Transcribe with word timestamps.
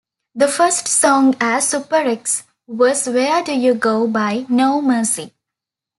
The 0.33 0.47
first 0.47 0.87
song 0.87 1.35
as 1.39 1.65
"SuperX" 1.71 2.41
was 2.65 3.05
"Where 3.05 3.43
Do 3.43 3.51
You 3.53 3.75
Go" 3.75 4.07
by 4.07 4.47
No 4.49 4.81
Mercy. 4.81 5.35